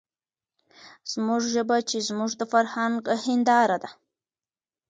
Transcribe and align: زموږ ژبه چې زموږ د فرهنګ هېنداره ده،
زموږ 1.11 1.41
ژبه 1.53 1.77
چې 1.89 1.97
زموږ 2.07 2.31
د 2.39 2.41
فرهنګ 2.53 2.95
هېنداره 3.25 3.77
ده، 3.83 3.89